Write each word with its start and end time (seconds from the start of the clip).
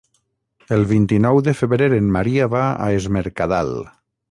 El 0.77 0.85
vint-i-nou 0.91 1.41
de 1.49 1.53
febrer 1.59 1.91
en 1.99 2.09
Maria 2.17 2.49
va 2.55 2.65
a 2.87 2.91
Es 2.97 3.09
Mercadal. 3.19 3.73